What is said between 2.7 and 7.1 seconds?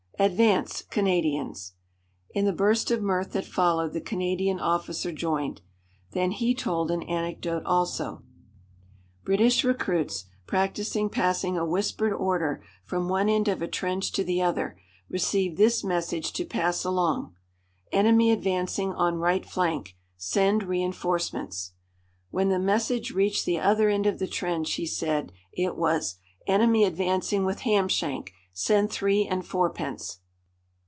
of mirth that followed the Canadian officer joined. Then he told an